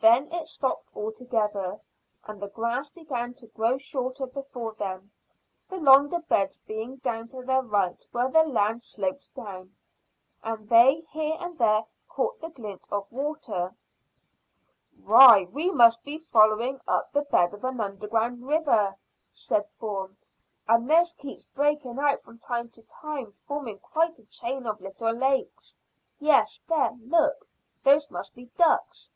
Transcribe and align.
Then 0.00 0.26
it 0.32 0.48
stopped 0.48 0.88
altogether, 0.96 1.78
and 2.24 2.40
the 2.42 2.48
grass 2.48 2.90
began 2.90 3.34
to 3.34 3.46
grow 3.46 3.78
shorter 3.78 4.26
before 4.26 4.72
them, 4.74 5.12
the 5.68 5.76
longer 5.76 6.18
beds 6.22 6.58
being 6.66 6.96
down 6.96 7.28
to 7.28 7.42
their 7.44 7.62
right 7.62 8.04
where 8.10 8.28
the 8.28 8.42
land 8.42 8.82
sloped 8.82 9.32
down, 9.36 9.76
and 10.42 10.68
they 10.68 11.02
here 11.12 11.36
and 11.38 11.56
there 11.56 11.84
caught 12.08 12.40
the 12.40 12.50
glint 12.50 12.88
of 12.90 13.06
water. 13.12 13.76
"Why, 15.04 15.44
we 15.44 15.70
must 15.70 16.02
be 16.02 16.18
following 16.18 16.80
up 16.88 17.12
the 17.12 17.22
bed 17.22 17.54
of 17.54 17.62
an 17.62 17.78
underground 17.80 18.44
river," 18.48 18.96
said 19.30 19.68
Bourne, 19.78 20.16
"and 20.66 20.90
this 20.90 21.14
keeps 21.14 21.46
breaking 21.46 22.00
out 22.00 22.20
from 22.22 22.40
time 22.40 22.70
to 22.70 22.82
time, 22.82 23.36
forming 23.46 23.78
quite 23.78 24.18
a 24.18 24.24
chain 24.26 24.66
of 24.66 24.80
little 24.80 25.12
lakes. 25.16 25.76
Yes, 26.18 26.58
there, 26.68 26.96
look; 27.00 27.46
those 27.84 28.10
must 28.10 28.34
be 28.34 28.46
ducks." 28.56 29.12